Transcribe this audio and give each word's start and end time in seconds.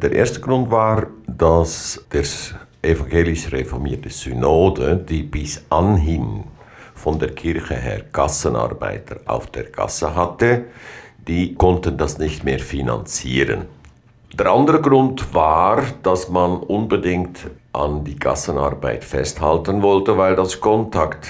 Der 0.00 0.12
erste 0.12 0.38
Grund 0.38 0.70
war, 0.70 1.08
dass 1.26 2.04
der 2.12 2.22
evangelisch 2.82 3.50
reformierte 3.50 4.10
Synode, 4.10 4.96
die 4.96 5.24
bis 5.24 5.60
anhin 5.70 6.44
von 6.94 7.18
der 7.18 7.34
Kirche 7.34 7.74
her 7.74 8.04
Gassenarbeiter 8.12 9.16
auf 9.26 9.48
der 9.48 9.64
Gasse 9.64 10.14
hatte, 10.14 10.66
die 11.26 11.56
konnten 11.56 11.96
das 11.96 12.16
nicht 12.18 12.44
mehr 12.44 12.60
finanzieren. 12.60 13.64
Der 14.34 14.52
andere 14.52 14.80
Grund 14.80 15.34
war, 15.34 15.82
dass 16.04 16.28
man 16.28 16.58
unbedingt 16.58 17.50
an 17.72 18.04
die 18.04 18.16
Gassenarbeit 18.16 19.02
festhalten 19.02 19.82
wollte, 19.82 20.16
weil 20.16 20.36
das 20.36 20.60
Kontakt, 20.60 21.28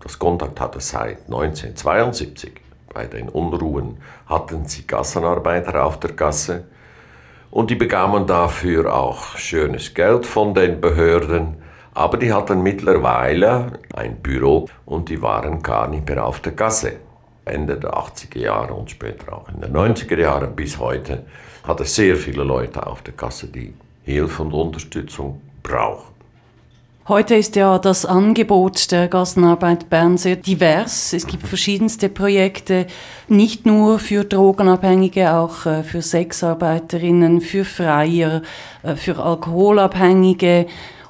das 0.00 0.18
Kontakt 0.18 0.58
hatte 0.58 0.80
seit 0.80 1.26
1972 1.26 2.52
bei 2.88 3.04
den 3.04 3.28
Unruhen 3.28 3.98
hatten 4.24 4.64
sie 4.64 4.86
Gassenarbeiter 4.86 5.84
auf 5.84 6.00
der 6.00 6.12
Gasse 6.12 6.64
und 7.52 7.70
die 7.70 7.74
bekamen 7.74 8.26
dafür 8.26 8.94
auch 8.94 9.36
schönes 9.36 9.92
Geld 9.92 10.24
von 10.24 10.54
den 10.54 10.80
Behörden, 10.80 11.58
aber 11.92 12.16
die 12.16 12.32
hatten 12.32 12.62
mittlerweile 12.62 13.78
ein 13.94 14.16
Büro 14.16 14.68
und 14.86 15.10
die 15.10 15.20
waren 15.20 15.62
gar 15.62 15.86
nicht 15.86 16.08
mehr 16.08 16.24
auf 16.24 16.40
der 16.40 16.52
Gasse. 16.52 16.94
Ende 17.44 17.76
der 17.76 17.92
80er 17.92 18.38
Jahre 18.38 18.72
und 18.72 18.90
später 18.90 19.34
auch 19.34 19.48
in 19.50 19.60
den 19.60 19.72
90er 19.72 20.18
Jahren 20.18 20.56
bis 20.56 20.78
heute 20.78 21.26
hat 21.64 21.80
es 21.80 21.94
sehr 21.94 22.16
viele 22.16 22.42
Leute 22.42 22.86
auf 22.86 23.02
der 23.02 23.12
Gasse, 23.14 23.48
die 23.48 23.74
Hilfe 24.02 24.42
und 24.42 24.54
Unterstützung 24.54 25.42
brauchen. 25.62 26.11
Heute 27.08 27.34
ist 27.34 27.56
ja 27.56 27.80
das 27.80 28.06
Angebot 28.06 28.92
der 28.92 29.08
Gassenarbeit 29.08 29.90
Bern 29.90 30.16
sehr 30.18 30.36
divers. 30.36 31.12
Es 31.12 31.26
gibt 31.26 31.44
verschiedenste 31.48 32.08
Projekte, 32.08 32.86
nicht 33.26 33.66
nur 33.66 33.98
für 33.98 34.22
Drogenabhängige, 34.22 35.34
auch 35.34 35.66
äh, 35.66 35.82
für 35.82 36.00
Sexarbeiterinnen, 36.00 37.40
für 37.40 37.64
Freier, 37.64 38.42
äh, 38.84 38.94
für 38.94 39.18
Alkoholabhängige 39.18 40.66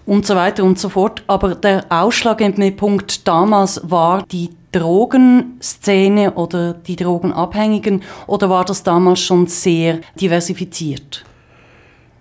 und 0.06 0.24
so 0.24 0.34
weiter 0.34 0.64
und 0.64 0.78
so 0.78 0.88
fort. 0.88 1.24
Aber 1.26 1.56
der 1.56 1.84
ausschlaggebende 1.90 2.72
Punkt 2.72 3.28
damals 3.28 3.78
war 3.84 4.22
die 4.22 4.48
Drogenszene 4.72 6.32
oder 6.32 6.72
die 6.72 6.96
Drogenabhängigen 6.96 8.02
oder 8.26 8.48
war 8.48 8.64
das 8.64 8.82
damals 8.82 9.20
schon 9.20 9.46
sehr 9.46 9.98
diversifiziert? 10.18 11.22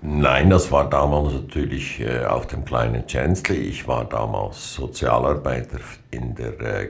Nein, 0.03 0.49
das 0.49 0.71
war 0.71 0.89
damals 0.89 1.33
natürlich 1.33 1.99
äh, 1.99 2.25
auf 2.25 2.47
dem 2.47 2.65
kleinen 2.65 3.05
Chansley. 3.07 3.57
Ich 3.57 3.87
war 3.87 4.03
damals 4.03 4.73
Sozialarbeiter 4.73 5.77
in 6.09 6.33
der 6.33 6.59
äh, 6.59 6.89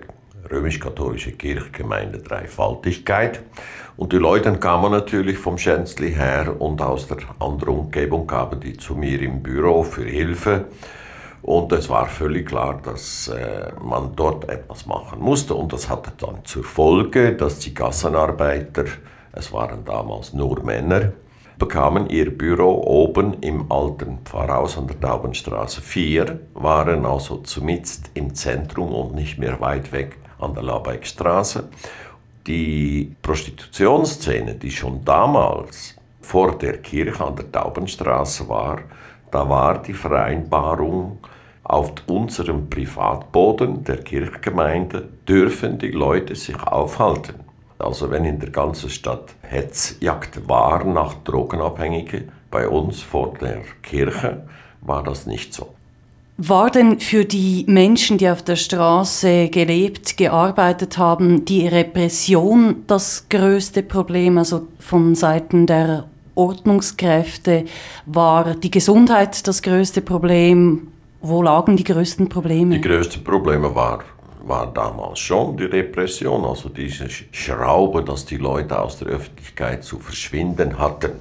römisch-katholischen 0.50 1.38
Kirchgemeinde 1.38 2.20
Dreifaltigkeit. 2.20 3.42
Und 3.98 4.14
die 4.14 4.18
Leute 4.18 4.54
kamen 4.54 4.94
natürlich 4.94 5.38
vom 5.38 5.58
Chansley 5.58 6.14
her 6.14 6.56
und 6.60 6.82
aus 6.82 7.08
der 7.08 7.18
anderen 7.40 7.80
Umgebung 7.80 8.28
kamen 8.28 8.62
die 8.62 8.78
zu 8.78 8.96
mir 8.96 9.22
im 9.22 9.44
Büro 9.44 9.84
für 9.84 10.06
Hilfe. 10.06 10.68
Und 11.42 11.74
es 11.74 11.90
war 11.90 12.08
völlig 12.08 12.48
klar, 12.48 12.80
dass 12.82 13.28
äh, 13.28 13.74
man 13.84 14.16
dort 14.16 14.48
etwas 14.48 14.86
machen 14.86 15.20
musste. 15.20 15.54
Und 15.54 15.74
das 15.74 15.90
hatte 15.90 16.14
dann 16.18 16.46
zur 16.46 16.64
Folge, 16.64 17.34
dass 17.34 17.60
die 17.60 17.74
Gassenarbeiter, 17.74 18.86
es 19.34 19.52
waren 19.52 19.84
damals 19.84 20.32
nur 20.32 20.64
Männer, 20.64 21.12
bekamen 21.62 22.10
ihr 22.10 22.36
Büro 22.36 22.82
oben 22.88 23.36
im 23.42 23.72
alten 23.72 24.18
Pfarrhaus 24.26 24.80
an 24.80 24.88
der 24.88 25.00
Taubenstraße 25.00 25.80
4, 25.80 26.40
waren 26.56 27.06
also 27.06 27.38
zumindest 27.38 28.10
im 28.16 28.34
Zentrum 28.34 28.92
und 28.92 29.14
nicht 29.14 29.38
mehr 29.38 29.62
weit 29.62 29.92
weg 29.92 30.18
an 30.40 30.56
der 30.56 30.64
Labeckstraße. 30.64 31.70
Die 32.48 33.16
Prostitutionsszene, 33.22 34.56
die 34.56 34.72
schon 34.72 35.06
damals 35.06 35.96
vor 36.20 36.58
der 36.58 36.80
Kirche 36.80 37.24
an 37.24 37.36
der 37.36 37.52
Taubenstraße 37.52 38.50
war, 38.50 38.80
da 39.30 39.48
war 39.48 39.84
die 39.84 39.94
Vereinbarung 39.94 41.20
auf 41.62 41.94
unserem 42.08 42.72
Privatboden 42.72 43.84
der 43.84 43.98
Kirchgemeinde 43.98 45.10
dürfen 45.30 45.78
die 45.78 45.92
Leute 45.92 46.34
sich 46.34 46.60
aufhalten. 46.64 47.41
Also 47.82 48.10
wenn 48.12 48.26
in 48.26 48.40
der 48.40 48.50
ganzen 48.50 48.90
Stadt 48.90 49.34
Hetzjagd 49.42 50.48
war 50.48 50.84
nach 50.84 51.16
Drogenabhängigen, 51.24 52.32
bei 52.50 52.68
uns 52.68 53.02
vor 53.02 53.34
der 53.40 53.62
Kirche 53.82 54.44
war 54.82 55.04
das 55.04 55.26
nicht 55.26 55.54
so. 55.54 55.74
War 56.38 56.72
denn 56.72 57.00
für 57.00 57.24
die 57.24 57.66
Menschen, 57.68 58.18
die 58.18 58.28
auf 58.28 58.42
der 58.42 58.56
Straße 58.56 59.50
gelebt, 59.50 60.18
gearbeitet 60.18 60.98
haben, 60.98 61.46
die 61.46 61.68
Repression 61.68 62.84
das 62.88 63.28
größte 63.30 63.84
Problem, 63.84 64.38
also 64.38 64.68
von 64.80 65.14
Seiten 65.14 65.68
der 65.68 66.06
Ordnungskräfte? 66.34 67.66
War 68.08 68.56
die 68.56 68.72
Gesundheit 68.72 69.48
das 69.48 69.62
größte 69.62 70.02
Problem? 70.02 70.88
Wo 71.22 71.44
lagen 71.44 71.78
die 71.78 71.84
größten 71.84 72.28
Probleme? 72.28 72.76
Die 72.76 72.82
größten 72.82 73.24
Probleme 73.24 73.76
waren 73.76 74.02
war 74.44 74.72
damals 74.74 75.20
schon 75.20 75.58
die 75.58 75.66
Repression, 75.66 76.46
also 76.46 76.70
diese 76.70 77.10
Schraube, 77.10 78.04
dass 78.04 78.26
die 78.26 78.38
Leute 78.38 78.80
aus 78.80 79.00
der 79.00 79.10
Öffentlichkeit 79.10 79.84
zu 79.84 80.00
verschwinden 80.00 80.80
hatten. 80.80 81.12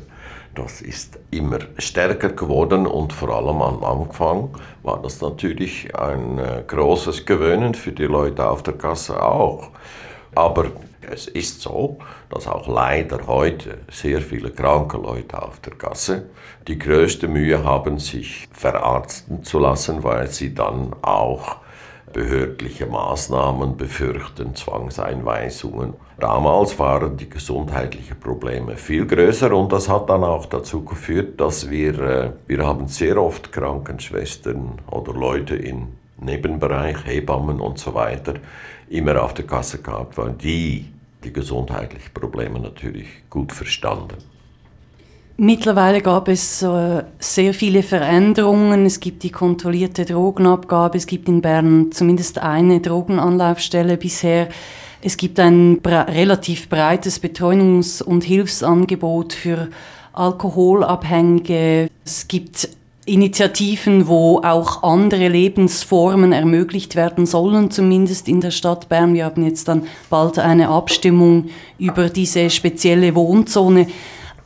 Das 0.54 0.82
ist 0.82 1.18
immer 1.30 1.60
stärker 1.78 2.30
geworden 2.30 2.86
und 2.86 3.12
vor 3.12 3.28
allem 3.30 3.62
am 3.62 3.84
Anfang 3.84 4.50
war 4.82 5.00
das 5.00 5.20
natürlich 5.20 5.94
ein 5.96 6.38
äh, 6.38 6.64
großes 6.66 7.24
Gewöhnen 7.24 7.74
für 7.74 7.92
die 7.92 8.06
Leute 8.06 8.48
auf 8.50 8.62
der 8.64 8.74
Kasse 8.74 9.22
auch. 9.22 9.70
Aber 10.34 10.66
es 11.08 11.26
ist 11.28 11.60
so, 11.62 11.98
dass 12.30 12.46
auch 12.46 12.68
leider 12.68 13.26
heute 13.26 13.78
sehr 13.90 14.20
viele 14.20 14.50
kranke 14.50 14.96
Leute 14.96 15.40
auf 15.40 15.60
der 15.60 15.74
Gasse 15.74 16.30
die 16.66 16.78
größte 16.78 17.28
Mühe 17.28 17.64
haben, 17.64 17.98
sich 17.98 18.48
verarzten 18.52 19.44
zu 19.44 19.58
lassen, 19.58 20.02
weil 20.02 20.28
sie 20.28 20.54
dann 20.54 20.94
auch 21.02 21.56
behördliche 22.12 22.86
Maßnahmen 22.86 23.76
befürchten, 23.76 24.54
Zwangseinweisungen. 24.54 25.94
Damals 26.18 26.78
waren 26.78 27.16
die 27.16 27.30
gesundheitlichen 27.30 28.18
Probleme 28.18 28.76
viel 28.76 29.06
größer 29.06 29.52
und 29.52 29.72
das 29.72 29.88
hat 29.88 30.10
dann 30.10 30.24
auch 30.24 30.46
dazu 30.46 30.84
geführt, 30.84 31.40
dass 31.40 31.70
wir, 31.70 31.98
äh, 32.00 32.30
wir 32.46 32.66
haben 32.66 32.88
sehr 32.88 33.16
oft 33.16 33.52
Krankenschwestern 33.52 34.80
oder 34.90 35.12
Leute 35.12 35.56
im 35.56 35.88
Nebenbereich, 36.18 37.06
Hebammen 37.06 37.60
und 37.60 37.78
so 37.78 37.94
weiter, 37.94 38.34
immer 38.88 39.22
auf 39.22 39.32
der 39.34 39.46
Kasse 39.46 39.80
gehabt, 39.80 40.18
weil 40.18 40.32
die 40.32 40.86
die 41.24 41.32
gesundheitlichen 41.32 42.12
Probleme 42.12 42.58
natürlich 42.60 43.06
gut 43.28 43.52
verstanden. 43.52 44.16
Mittlerweile 45.42 46.02
gab 46.02 46.28
es 46.28 46.60
äh, 46.60 47.02
sehr 47.18 47.54
viele 47.54 47.82
Veränderungen. 47.82 48.84
Es 48.84 49.00
gibt 49.00 49.22
die 49.22 49.30
kontrollierte 49.30 50.04
Drogenabgabe. 50.04 50.98
Es 50.98 51.06
gibt 51.06 51.30
in 51.30 51.40
Bern 51.40 51.92
zumindest 51.92 52.40
eine 52.40 52.80
Drogenanlaufstelle 52.80 53.96
bisher. 53.96 54.50
Es 55.00 55.16
gibt 55.16 55.40
ein 55.40 55.80
bre 55.80 56.06
relativ 56.08 56.68
breites 56.68 57.22
Betreuungs- 57.22 58.02
und 58.02 58.22
Hilfsangebot 58.22 59.32
für 59.32 59.70
Alkoholabhängige. 60.12 61.88
Es 62.04 62.28
gibt 62.28 62.68
Initiativen, 63.06 64.08
wo 64.08 64.42
auch 64.44 64.82
andere 64.82 65.28
Lebensformen 65.28 66.32
ermöglicht 66.32 66.96
werden 66.96 67.24
sollen, 67.24 67.70
zumindest 67.70 68.28
in 68.28 68.42
der 68.42 68.50
Stadt 68.50 68.90
Bern. 68.90 69.14
Wir 69.14 69.24
haben 69.24 69.42
jetzt 69.42 69.68
dann 69.68 69.84
bald 70.10 70.38
eine 70.38 70.68
Abstimmung 70.68 71.48
über 71.78 72.10
diese 72.10 72.50
spezielle 72.50 73.14
Wohnzone. 73.14 73.86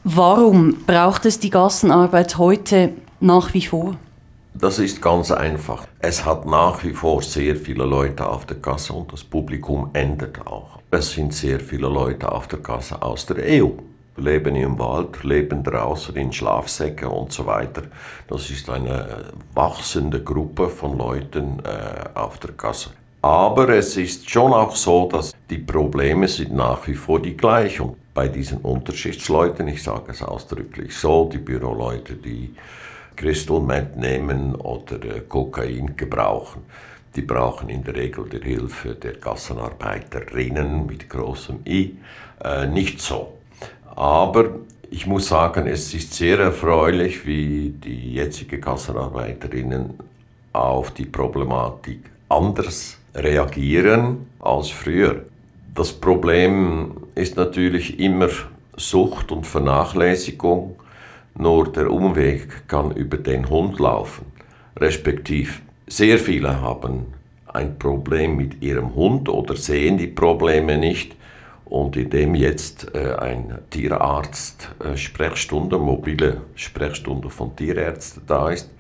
Warum 0.07 0.85
braucht 0.87 1.25
es 1.25 1.41
die 1.41 1.49
Gassenarbeit 1.49 2.37
heute 2.37 2.91
nach 3.21 3.55
wie 3.55 3.65
vor? 3.65 3.97
Das 4.53 4.79
ist 4.79 5.01
ganz 5.01 5.31
einfach. 5.31 5.87
Es 5.99 6.27
hat 6.27 6.45
nach 6.45 6.85
wie 6.85 6.93
vor 6.93 7.23
sehr 7.23 7.57
viele 7.57 7.87
Leute 7.87 8.29
auf 8.29 8.45
der 8.45 8.59
Gasse 8.59 8.93
und 8.93 9.11
das 9.11 9.25
Publikum 9.25 9.89
ändert 9.95 10.47
auch. 10.47 10.79
Es 10.91 11.13
sind 11.13 11.33
sehr 11.33 11.59
viele 11.59 11.89
Leute 11.89 12.31
auf 12.31 12.49
der 12.49 12.59
Gasse 12.59 13.01
aus 13.01 13.25
der 13.25 13.39
EU. 13.63 13.71
Leben 14.19 14.57
im 14.57 14.79
Wald, 14.79 15.25
leben 15.25 15.65
draußen 15.65 16.15
in 16.17 16.31
Schlafsäcken 16.31 17.09
und 17.09 17.33
so 17.33 17.47
weiter. 17.47 17.85
Das 18.29 18.51
ist 18.51 18.69
eine 18.69 19.33
wachsende 19.55 20.23
Gruppe 20.23 20.69
von 20.69 20.99
Leuten 20.99 21.61
äh, 21.65 22.11
auf 22.19 22.39
der 22.41 22.53
Gasse. 22.53 22.91
Aber 23.23 23.71
es 23.71 23.97
ist 23.97 24.29
schon 24.29 24.53
auch 24.53 24.77
so, 24.77 25.09
dass 25.09 25.33
die 25.49 25.57
Probleme 25.57 26.29
sind 26.29 26.55
nach 26.55 26.87
wie 26.87 26.95
vor 26.95 27.23
die 27.23 27.35
gleichen 27.35 27.97
bei 28.15 28.29
diesen 28.29 28.59
Unterschichtsleuten, 28.59 29.67
ich 29.69 29.83
sage 29.83 30.13
es 30.13 30.23
ausdrücklich 30.23 30.97
so, 30.97 31.29
die 31.31 31.39
Büroleute, 31.39 32.15
die 32.15 32.55
Crystal 33.17 33.61
Meth 33.61 33.97
nehmen 33.97 34.55
oder 34.55 34.97
äh, 35.05 35.21
Kokain 35.29 35.97
gebrauchen, 35.97 36.63
die 37.15 37.23
brauchen 37.23 37.69
in 37.69 37.83
der 37.85 37.95
Regel 37.97 38.29
die 38.29 38.43
Hilfe 38.43 38.95
der 38.95 39.15
Gassenarbeiterinnen 39.15 40.87
mit 40.87 41.09
großem 41.09 41.61
I. 41.67 41.97
Äh, 42.43 42.67
nicht 42.67 43.01
so. 43.01 43.35
Aber 43.95 44.47
ich 44.91 45.07
muss 45.07 45.29
sagen, 45.29 45.67
es 45.67 45.93
ist 45.95 46.15
sehr 46.15 46.39
erfreulich, 46.39 47.27
wie 47.27 47.71
die 47.71 48.15
jetzige 48.15 48.59
Gassenarbeiterinnen 48.59 49.95
auf 50.53 50.93
die 50.93 51.07
Problematik 51.07 52.01
anders 52.29 52.99
reagieren 53.15 54.27
als 54.41 54.71
früher. 54.71 55.25
Das 55.75 55.93
Problem 55.93 57.09
ist 57.17 57.37
natürlich 57.37 57.99
immer 57.99 58.29
Sucht 58.77 59.33
und 59.33 59.45
Vernachlässigung. 59.45 60.77
nur 61.37 61.73
der 61.73 61.91
Umweg 61.91 62.69
kann 62.69 62.93
über 62.93 63.17
den 63.17 63.51
Hund 63.51 63.81
laufen. 63.81 64.27
Respektiv, 64.77 65.63
sehr 65.89 66.19
viele 66.19 66.61
haben 66.61 67.07
ein 67.53 67.77
Problem 67.77 68.37
mit 68.37 68.63
ihrem 68.63 68.95
Hund 68.95 69.29
oder 69.29 69.57
sehen 69.57 69.99
die 69.99 70.07
Probleme 70.07 70.79
nicht. 70.79 71.17
Und 71.65 71.97
indem 71.97 72.37
jetzt 72.37 72.95
äh, 72.95 73.17
ein 73.17 73.59
Tierarzt 73.71 74.71
äh, 74.79 74.97
Sprechstunde, 74.97 75.79
mobile 75.79 76.43
Sprechstunde 76.55 77.31
von 77.31 77.57
Tierärzten 77.57 78.23
da 78.29 78.51
ist, 78.51 78.71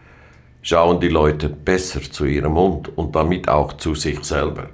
schauen 0.62 1.00
die 1.00 1.08
Leute 1.08 1.48
besser 1.48 2.02
zu 2.02 2.24
ihrem 2.24 2.54
Hund 2.54 2.96
und 2.96 3.16
damit 3.16 3.48
auch 3.48 3.72
zu 3.72 3.96
sich 3.96 4.22
selber. 4.22 4.68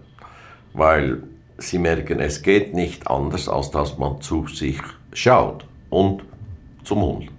Weil 0.75 1.23
sie 1.63 1.79
merken, 1.79 2.21
es 2.21 2.43
geht 2.43 2.75
nicht 2.75 3.09
anders, 3.09 3.49
als 3.49 3.71
dass 3.71 3.99
man 3.99 4.21
zu 4.21 4.47
sich 4.47 4.81
schaut 5.13 5.65
und 5.91 6.23
zum 6.85 7.03
Hund. 7.03 7.31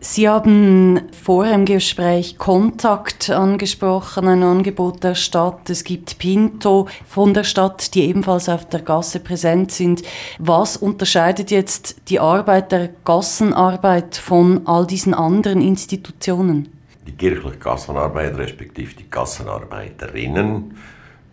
Sie 0.00 0.28
haben 0.28 1.00
vor 1.10 1.44
im 1.44 1.64
Gespräch 1.64 2.38
Kontakt 2.38 3.30
angesprochen, 3.30 4.28
ein 4.28 4.44
Angebot 4.44 5.02
der 5.02 5.16
Stadt. 5.16 5.68
Es 5.68 5.82
gibt 5.82 6.20
Pinto 6.20 6.86
von 7.04 7.34
der 7.34 7.42
Stadt, 7.42 7.94
die 7.94 8.04
ebenfalls 8.04 8.48
auf 8.48 8.68
der 8.68 8.82
Gasse 8.82 9.18
präsent 9.18 9.72
sind. 9.72 10.02
Was 10.38 10.76
unterscheidet 10.76 11.50
jetzt 11.50 11.96
die 12.10 12.20
Arbeit 12.20 12.70
der 12.70 12.90
Gassenarbeit 13.04 14.14
von 14.16 14.68
all 14.68 14.86
diesen 14.86 15.14
anderen 15.14 15.60
Institutionen? 15.60 16.68
Die 17.04 17.12
kirchliche 17.12 17.58
Gassenarbeit, 17.58 18.38
respektive 18.38 18.94
die 18.94 19.10
Gassenarbeiterinnen, 19.10 20.76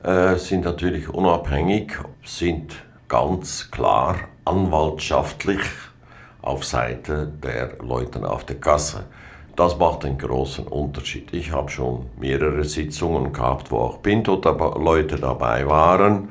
äh, 0.06 0.38
sind 0.38 0.66
natürlich 0.66 1.10
unabhängig, 1.10 1.94
sind 2.24 2.75
ganz 3.07 3.72
klar 3.72 4.16
anwaltschaftlich 4.46 5.62
auf 6.44 6.63
Seite 6.63 7.31
der 7.44 7.78
Leute 7.84 8.30
auf 8.30 8.44
der 8.46 8.57
Kasse. 8.57 9.06
Das 9.56 9.80
macht 9.80 10.06
einen 10.06 10.18
großen 10.18 10.68
Unterschied. 10.68 11.34
Ich 11.34 11.52
habe 11.52 11.72
schon 11.72 12.06
mehrere 12.19 12.66
Sitzungen 12.66 13.34
gehabt, 13.34 13.72
wo 13.72 13.78
auch 13.78 14.02
Pinto-Leute 14.04 15.16
dabei 15.16 15.66
waren. 15.66 16.30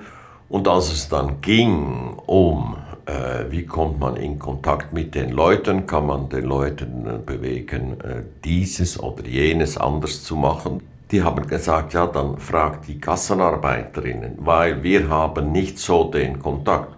Und 0.48 0.68
als 0.68 0.92
es 0.92 1.08
dann 1.08 1.40
ging 1.40 2.18
um, 2.26 2.76
äh, 3.06 3.50
wie 3.50 3.66
kommt 3.66 3.98
man 3.98 4.16
in 4.16 4.38
Kontakt 4.38 4.92
mit 4.92 5.14
den 5.16 5.30
Leuten, 5.30 5.86
kann 5.86 6.06
man 6.06 6.28
den 6.28 6.44
Leuten 6.44 7.06
äh, 7.06 7.18
bewegen, 7.18 7.98
äh, 8.00 8.22
dieses 8.44 9.00
oder 9.02 9.26
jenes 9.26 9.78
anders 9.78 10.22
zu 10.22 10.36
machen. 10.36 10.80
Die 11.10 11.22
haben 11.22 11.46
gesagt, 11.46 11.92
ja, 11.92 12.06
dann 12.06 12.38
fragt 12.38 12.88
die 12.88 12.98
Kassenarbeiterinnen, 12.98 14.36
weil 14.38 14.82
wir 14.82 15.08
haben 15.08 15.52
nicht 15.52 15.78
so 15.78 16.04
den 16.10 16.40
Kontakt 16.40 16.94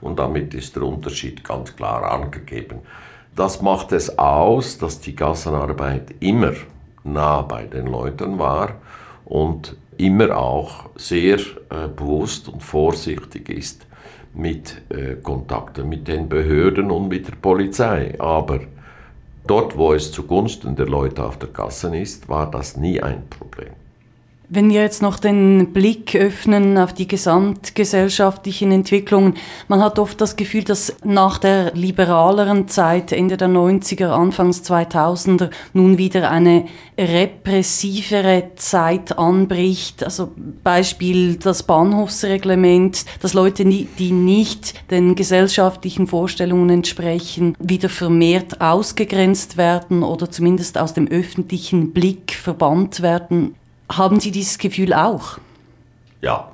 und 0.00 0.18
damit 0.18 0.54
ist 0.54 0.76
der 0.76 0.82
Unterschied 0.82 1.42
ganz 1.42 1.74
klar 1.74 2.10
angegeben. 2.10 2.80
Das 3.34 3.62
macht 3.62 3.92
es 3.92 4.18
aus, 4.18 4.78
dass 4.78 5.00
die 5.00 5.16
Gassenarbeit 5.16 6.14
immer 6.20 6.52
nah 7.04 7.42
bei 7.42 7.64
den 7.64 7.86
Leuten 7.86 8.38
war 8.38 8.76
und 9.24 9.76
immer 9.96 10.36
auch 10.36 10.90
sehr 10.96 11.38
äh, 11.38 11.88
bewusst 11.94 12.48
und 12.48 12.62
vorsichtig 12.62 13.48
ist 13.48 13.86
mit 14.36 14.82
äh, 14.90 15.14
Kontakten 15.14 15.88
mit 15.88 16.06
den 16.06 16.28
Behörden 16.28 16.90
und 16.90 17.08
mit 17.08 17.26
der 17.26 17.36
Polizei. 17.36 18.14
Aber 18.18 18.60
dort, 19.46 19.76
wo 19.76 19.92
es 19.92 20.12
zugunsten 20.12 20.76
der 20.76 20.86
Leute 20.86 21.24
auf 21.24 21.38
der 21.38 21.48
Gasse 21.48 21.96
ist, 21.96 22.28
war 22.28 22.50
das 22.50 22.76
nie 22.76 23.00
ein 23.00 23.28
Problem. 23.28 23.85
Wenn 24.48 24.70
wir 24.70 24.82
jetzt 24.82 25.02
noch 25.02 25.18
den 25.18 25.72
Blick 25.72 26.14
öffnen 26.14 26.78
auf 26.78 26.92
die 26.92 27.08
gesamtgesellschaftlichen 27.08 28.70
Entwicklungen, 28.70 29.34
man 29.66 29.82
hat 29.82 29.98
oft 29.98 30.20
das 30.20 30.36
Gefühl, 30.36 30.62
dass 30.62 30.94
nach 31.02 31.38
der 31.38 31.74
liberaleren 31.74 32.68
Zeit, 32.68 33.10
Ende 33.10 33.36
der 33.36 33.48
90er, 33.48 34.06
Anfangs 34.06 34.62
2000er, 34.62 35.50
nun 35.72 35.98
wieder 35.98 36.30
eine 36.30 36.66
repressivere 36.96 38.52
Zeit 38.54 39.18
anbricht. 39.18 40.04
Also 40.04 40.30
Beispiel 40.62 41.36
das 41.36 41.64
Bahnhofsreglement, 41.64 43.04
dass 43.20 43.34
Leute, 43.34 43.64
die 43.64 44.12
nicht 44.12 44.90
den 44.92 45.16
gesellschaftlichen 45.16 46.06
Vorstellungen 46.06 46.70
entsprechen, 46.70 47.56
wieder 47.58 47.88
vermehrt 47.88 48.60
ausgegrenzt 48.60 49.56
werden 49.56 50.04
oder 50.04 50.30
zumindest 50.30 50.78
aus 50.78 50.94
dem 50.94 51.08
öffentlichen 51.08 51.92
Blick 51.92 52.32
verbannt 52.32 53.02
werden. 53.02 53.56
Haben 53.90 54.20
Sie 54.20 54.30
dieses 54.30 54.58
Gefühl 54.58 54.92
auch? 54.92 55.38
Ja, 56.20 56.50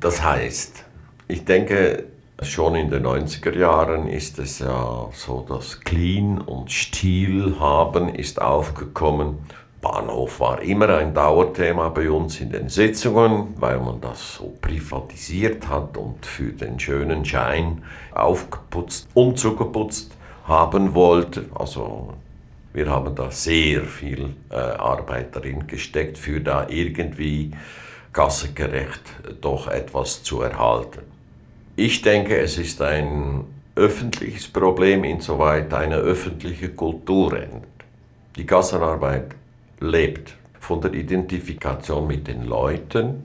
das 0.00 0.22
heißt, 0.22 0.84
ich 1.28 1.44
denke, 1.44 2.04
schon 2.42 2.74
in 2.74 2.90
den 2.90 3.06
90er 3.06 3.56
Jahren 3.56 4.08
ist 4.08 4.38
es 4.38 4.58
ja 4.58 5.08
so, 5.12 5.44
dass 5.48 5.80
Clean 5.80 6.38
und 6.38 6.70
Stil 6.70 7.58
haben 7.60 8.08
ist 8.08 8.40
aufgekommen. 8.40 9.38
Bahnhof 9.80 10.40
war 10.40 10.60
immer 10.60 10.88
ein 10.88 11.14
Dauerthema 11.14 11.88
bei 11.90 12.10
uns 12.10 12.40
in 12.40 12.50
den 12.50 12.68
Sitzungen, 12.68 13.54
weil 13.58 13.78
man 13.78 14.00
das 14.00 14.34
so 14.34 14.52
privatisiert 14.60 15.68
hat 15.68 15.96
und 15.96 16.26
für 16.26 16.52
den 16.52 16.80
schönen 16.80 17.24
Schein 17.24 17.82
aufgeputzt, 18.12 19.06
umzugeputzt 19.14 20.16
haben 20.44 20.94
wollte. 20.94 21.44
Also 21.54 22.14
wir 22.72 22.90
haben 22.90 23.14
da 23.14 23.30
sehr 23.30 23.82
viel 23.84 24.34
äh, 24.50 24.54
Arbeit 24.54 25.34
darin 25.34 25.66
gesteckt, 25.66 26.18
für 26.18 26.40
da 26.40 26.68
irgendwie 26.68 27.50
kassengerecht 28.12 29.02
doch 29.40 29.68
etwas 29.68 30.22
zu 30.22 30.42
erhalten. 30.42 31.02
Ich 31.76 32.02
denke, 32.02 32.36
es 32.38 32.58
ist 32.58 32.82
ein 32.82 33.44
öffentliches 33.74 34.48
Problem, 34.48 35.04
insoweit 35.04 35.72
eine 35.72 35.96
öffentliche 35.96 36.70
Kultur 36.70 37.34
ändert. 37.34 37.64
Die 38.36 38.44
Kassenarbeit 38.44 39.34
lebt 39.80 40.36
von 40.58 40.80
der 40.80 40.92
Identifikation 40.92 42.06
mit 42.06 42.26
den 42.26 42.44
Leuten 42.44 43.24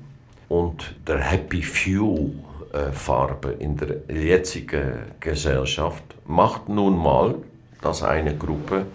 und 0.50 0.96
der 1.07 1.19
Happy 1.19 1.63
Few 1.63 2.31
äh, 2.72 2.92
Farbe 2.92 3.56
in 3.60 3.78
der 3.78 3.98
jetzigen 4.16 5.13
Gesellschaft 5.19 6.04
macht 6.28 6.69
nun 6.69 6.98
mal, 6.98 7.36
dass 7.81 8.04
eine 8.04 8.38
Gruppe 8.38 8.86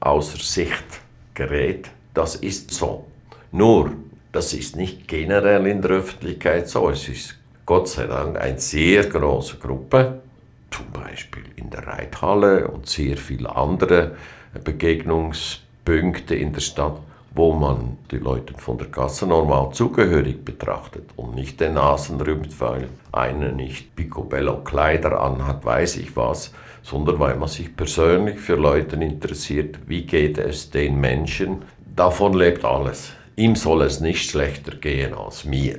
außer 0.00 0.38
Sicht 0.38 1.00
gerät. 1.34 1.90
Das 2.14 2.36
ist 2.36 2.72
so. 2.72 3.06
Nur, 3.52 3.92
das 4.32 4.52
ist 4.52 4.76
nicht 4.76 5.06
generell 5.08 5.66
in 5.66 5.82
der 5.82 5.92
Öffentlichkeit 5.92 6.68
so. 6.68 6.90
Es 6.90 7.08
ist 7.08 7.36
Gott 7.66 7.88
sei 7.88 8.06
Dank 8.06 8.38
eine 8.38 8.58
sehr 8.58 9.06
große 9.06 9.58
Gruppe, 9.58 10.22
zum 10.70 10.86
Beispiel 10.92 11.44
in 11.56 11.70
der 11.70 11.86
Reithalle 11.86 12.68
und 12.68 12.88
sehr 12.88 13.16
viele 13.16 13.54
andere 13.54 14.16
Begegnungspunkte 14.64 16.34
in 16.34 16.52
der 16.52 16.60
Stadt, 16.60 16.98
wo 17.32 17.52
man 17.52 17.98
die 18.10 18.18
Leute 18.18 18.54
von 18.54 18.78
der 18.78 18.88
Gasse 18.88 19.26
normal 19.26 19.72
zugehörig 19.72 20.44
betrachtet 20.44 21.10
und 21.16 21.34
nicht 21.34 21.60
den 21.60 21.74
Nasen 21.74 22.20
rümpft, 22.20 22.60
weil 22.60 22.88
einer 23.12 23.52
nicht 23.52 23.94
Picobello 23.94 24.64
Kleider 24.64 25.20
anhat, 25.20 25.64
weiß 25.64 25.98
ich 25.98 26.16
was, 26.16 26.52
sondern 26.82 27.18
weil 27.18 27.36
man 27.36 27.48
sich 27.48 27.74
persönlich 27.76 28.38
für 28.38 28.56
Leute 28.56 28.96
interessiert, 28.96 29.78
wie 29.86 30.02
geht 30.02 30.38
es 30.38 30.70
den 30.70 31.00
Menschen. 31.00 31.62
Davon 31.94 32.34
lebt 32.34 32.64
alles. 32.64 33.12
Ihm 33.36 33.56
soll 33.56 33.82
es 33.82 34.00
nicht 34.00 34.28
schlechter 34.30 34.76
gehen 34.76 35.14
als 35.14 35.44
mir. 35.44 35.78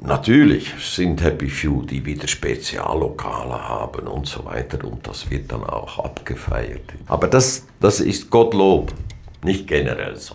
Natürlich 0.00 0.72
sind 0.80 1.22
Happy 1.22 1.48
Few, 1.48 1.82
die 1.82 2.04
wieder 2.04 2.28
Speziallokale 2.28 3.68
haben 3.68 4.06
und 4.06 4.26
so 4.26 4.44
weiter 4.44 4.84
und 4.84 5.06
das 5.06 5.30
wird 5.30 5.50
dann 5.50 5.64
auch 5.64 5.98
abgefeiert. 5.98 6.92
Aber 7.06 7.26
das, 7.26 7.66
das 7.80 8.00
ist 8.00 8.28
Gottlob, 8.28 8.92
nicht 9.42 9.66
generell 9.66 10.16
so. 10.16 10.34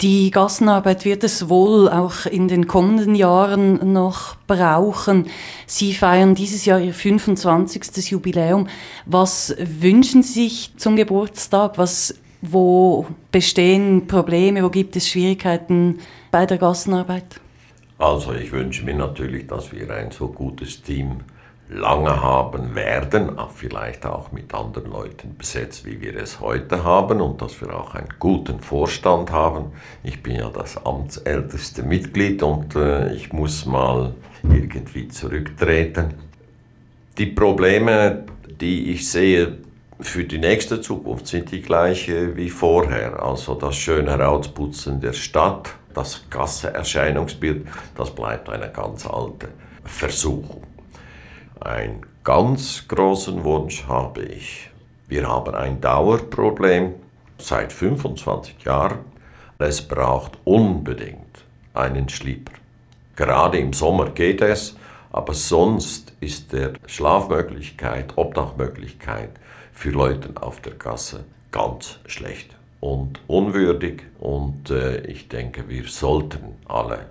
Die 0.00 0.32
Gassenarbeit 0.32 1.04
wird 1.04 1.22
es 1.22 1.48
wohl 1.48 1.88
auch 1.88 2.26
in 2.26 2.48
den 2.48 2.66
kommenden 2.66 3.14
Jahren 3.14 3.92
noch 3.92 4.34
brauchen. 4.48 5.28
Sie 5.66 5.94
feiern 5.94 6.34
dieses 6.34 6.64
Jahr 6.64 6.80
Ihr 6.80 6.92
25. 6.92 8.10
Jubiläum. 8.10 8.66
Was 9.06 9.54
wünschen 9.58 10.24
Sie 10.24 10.48
sich 10.48 10.72
zum 10.76 10.96
Geburtstag? 10.96 11.78
Was, 11.78 12.14
wo 12.42 13.06
bestehen 13.30 14.08
Probleme? 14.08 14.64
Wo 14.64 14.68
gibt 14.68 14.96
es 14.96 15.08
Schwierigkeiten 15.08 16.00
bei 16.32 16.44
der 16.44 16.58
Gassenarbeit? 16.58 17.40
Also 17.96 18.34
ich 18.34 18.50
wünsche 18.50 18.84
mir 18.84 18.94
natürlich, 18.94 19.46
dass 19.46 19.72
wir 19.72 19.88
ein 19.90 20.10
so 20.10 20.26
gutes 20.26 20.82
Team 20.82 21.20
lange 21.74 22.22
haben 22.22 22.74
werden, 22.74 23.32
vielleicht 23.54 24.06
auch 24.06 24.32
mit 24.32 24.54
anderen 24.54 24.90
Leuten 24.90 25.36
besetzt, 25.36 25.84
wie 25.84 26.00
wir 26.00 26.16
es 26.16 26.40
heute 26.40 26.84
haben 26.84 27.20
und 27.20 27.42
dass 27.42 27.60
wir 27.60 27.74
auch 27.74 27.94
einen 27.94 28.08
guten 28.18 28.60
Vorstand 28.60 29.32
haben. 29.32 29.72
Ich 30.02 30.22
bin 30.22 30.36
ja 30.36 30.50
das 30.50 30.84
amtsälteste 30.86 31.82
Mitglied 31.82 32.42
und 32.42 32.76
äh, 32.76 33.12
ich 33.14 33.32
muss 33.32 33.66
mal 33.66 34.14
irgendwie 34.42 35.08
zurücktreten. 35.08 36.14
Die 37.18 37.26
Probleme, 37.26 38.24
die 38.60 38.92
ich 38.92 39.10
sehe 39.10 39.58
für 40.00 40.24
die 40.24 40.38
nächste 40.38 40.80
Zukunft, 40.80 41.26
sind 41.26 41.50
die 41.50 41.62
gleiche 41.62 42.36
wie 42.36 42.50
vorher. 42.50 43.22
Also 43.22 43.54
das 43.54 43.76
schöne 43.76 44.12
Herausputzen 44.12 45.00
der 45.00 45.12
Stadt, 45.12 45.74
das 45.92 46.24
Gasseerscheinungsbild, 46.30 47.66
das 47.96 48.10
bleibt 48.10 48.48
eine 48.48 48.70
ganz 48.70 49.06
alte 49.06 49.48
Versuchung. 49.84 50.62
Ein 51.60 52.04
ganz 52.24 52.88
großen 52.88 53.44
Wunsch 53.44 53.86
habe 53.86 54.22
ich, 54.22 54.70
Wir 55.06 55.28
haben 55.28 55.54
ein 55.54 55.80
Dauerproblem 55.80 56.94
seit 57.38 57.72
25 57.72 58.64
Jahren. 58.64 59.00
Es 59.58 59.86
braucht 59.86 60.38
unbedingt 60.44 61.44
einen 61.74 62.08
Schlieper. 62.08 62.52
Gerade 63.14 63.58
im 63.58 63.72
Sommer 63.72 64.10
geht 64.10 64.40
es, 64.40 64.76
aber 65.12 65.34
sonst 65.34 66.12
ist 66.20 66.52
der 66.52 66.72
Schlafmöglichkeit, 66.86 68.16
Obdachmöglichkeit 68.16 69.30
für 69.72 69.90
Leute 69.90 70.30
auf 70.40 70.60
der 70.60 70.74
Gasse 70.74 71.24
ganz 71.52 72.00
schlecht 72.06 72.56
und 72.80 73.20
unwürdig. 73.28 74.02
Und 74.18 74.70
äh, 74.70 75.02
ich 75.06 75.28
denke, 75.28 75.68
wir 75.68 75.86
sollten 75.86 76.56
alle 76.66 77.06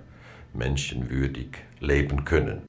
menschenwürdig 0.52 1.48
leben 1.80 2.24
können. 2.24 2.66